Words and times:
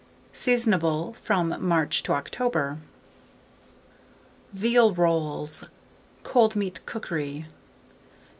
Seasonable 0.33 1.13
from 1.21 1.55
March 1.59 2.01
to 2.01 2.13
October. 2.13 2.79
VEAL 4.51 4.95
ROLLS 4.95 5.65
(Cold 6.23 6.55
Meat 6.55 6.83
Cookery). 6.87 7.41
902. 7.41 7.53